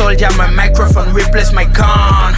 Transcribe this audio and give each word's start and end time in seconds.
soldier, 0.00 0.28
my 0.38 0.48
microphone 0.48 1.12
replace 1.12 1.52
my 1.52 1.64
gun. 1.64 2.32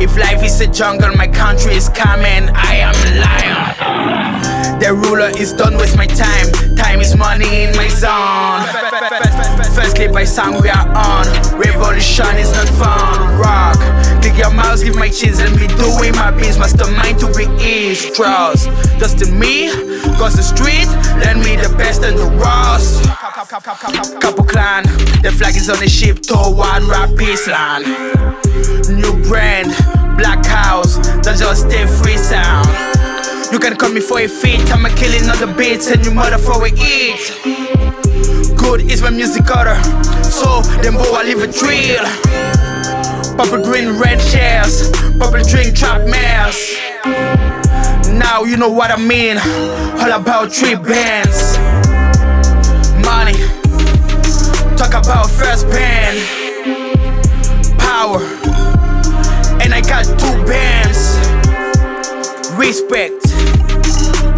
If 0.00 0.16
life 0.16 0.42
is 0.42 0.60
a 0.60 0.66
jungle, 0.66 1.14
my 1.14 1.28
country 1.28 1.74
is 1.74 1.88
coming. 1.88 2.48
I 2.54 2.72
am 2.88 2.96
a 3.08 3.10
lion. 3.20 4.80
The 4.80 4.94
ruler 4.94 5.30
is 5.36 5.52
done 5.52 5.76
with 5.76 5.94
my 5.96 6.06
time. 6.06 6.48
Time 6.74 7.00
is 7.00 7.14
money 7.16 7.64
in 7.64 7.76
my 7.76 7.88
zone. 7.88 8.64
First 9.74 9.96
clip 9.96 10.12
by 10.12 10.24
song 10.24 10.60
we 10.62 10.70
are 10.70 10.88
on. 10.88 11.26
Revolution 11.58 12.34
is 12.36 12.50
not 12.52 12.68
fun. 12.80 13.38
Rock. 13.38 13.78
Click 14.22 14.38
your 14.38 14.52
mouse, 14.52 14.82
give 14.82 14.96
my 14.96 15.08
cheese, 15.08 15.38
and 15.40 15.54
me 15.54 15.66
doing 15.68 16.14
my 16.16 16.30
biz. 16.30 16.58
Mastermind 16.58 17.18
to 17.20 17.28
be 17.36 17.44
east. 17.62 18.14
Trust. 18.14 18.68
Just 18.98 19.18
to 19.18 19.30
me, 19.30 19.68
cause 20.18 20.34
the 20.34 20.42
street, 20.42 20.88
lend 21.20 21.40
me 21.44 21.56
the 21.56 21.72
best 21.76 22.02
and 22.02 22.16
the 22.16 22.28
rawest. 22.40 22.63
Couple 23.46 24.44
clan, 24.44 24.84
the 25.22 25.30
flag 25.30 25.54
is 25.54 25.68
on 25.68 25.78
the 25.78 25.88
ship 25.88 26.20
to 26.20 26.34
one 26.34 26.88
rap 26.88 27.10
peace 27.18 27.46
land. 27.46 27.84
New 28.88 29.12
brand, 29.28 29.68
black 30.16 30.46
house, 30.46 30.96
that's 31.20 31.40
just 31.40 31.68
stay 31.68 31.84
free 31.84 32.16
sound. 32.16 32.66
You 33.52 33.58
can 33.58 33.76
call 33.76 33.90
me 33.92 34.00
for 34.00 34.20
a 34.20 34.28
feat, 34.28 34.72
I'm 34.72 34.86
a 34.86 34.88
killing 34.96 35.28
on 35.28 35.38
the 35.38 35.54
beats 35.58 35.90
and 35.90 36.02
you 36.06 36.10
mother 36.10 36.38
for 36.38 36.64
a 36.64 36.70
eat. 36.72 37.20
Good 38.56 38.90
is 38.90 39.02
my 39.02 39.10
music 39.10 39.44
order, 39.54 39.76
so 40.24 40.62
them 40.80 40.94
boy 40.94 41.12
I 41.12 41.24
leave 41.24 41.42
a 41.42 41.46
drill. 41.46 42.04
Purple 43.36 43.62
green 43.62 44.00
red 44.00 44.20
chairs, 44.32 44.90
purple 45.18 45.44
drink 45.44 45.76
trap 45.76 46.08
mares. 46.08 46.56
Now 48.08 48.44
you 48.44 48.56
know 48.56 48.70
what 48.70 48.90
I 48.90 48.96
mean, 48.96 49.36
all 50.00 50.12
about 50.18 50.50
three 50.50 50.76
bands. 50.76 51.53
Respect, 62.66 63.26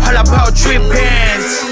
all 0.02 0.16
about 0.16 0.58
three 0.58 0.78
bands. 0.78 1.66